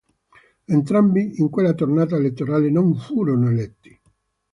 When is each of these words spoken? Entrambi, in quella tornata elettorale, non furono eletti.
Entrambi, 0.65 1.39
in 1.41 1.51
quella 1.51 1.75
tornata 1.75 2.15
elettorale, 2.15 2.71
non 2.71 2.95
furono 2.95 3.49
eletti. 3.51 4.01